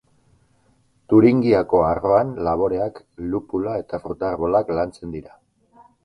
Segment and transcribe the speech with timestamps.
[1.13, 2.97] Turingiako arroan laboreak,
[3.33, 5.37] lupulua eta fruta-arbolak lantzen dira.